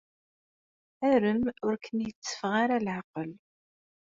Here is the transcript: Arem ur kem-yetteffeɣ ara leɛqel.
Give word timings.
Arem 1.11 1.43
ur 1.65 1.75
kem-yetteffeɣ 1.83 2.53
ara 2.63 2.77
leɛqel. 2.85 3.31